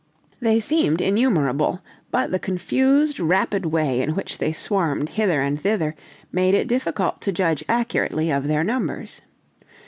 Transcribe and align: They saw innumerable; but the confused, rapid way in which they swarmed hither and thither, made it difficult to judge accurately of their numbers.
They 0.39 0.59
saw 0.59 0.95
innumerable; 0.95 1.79
but 2.09 2.31
the 2.31 2.39
confused, 2.39 3.19
rapid 3.19 3.67
way 3.67 4.01
in 4.01 4.15
which 4.15 4.39
they 4.39 4.51
swarmed 4.51 5.09
hither 5.09 5.43
and 5.43 5.61
thither, 5.61 5.93
made 6.31 6.55
it 6.55 6.67
difficult 6.67 7.21
to 7.21 7.31
judge 7.31 7.63
accurately 7.69 8.31
of 8.31 8.47
their 8.47 8.63
numbers. 8.63 9.21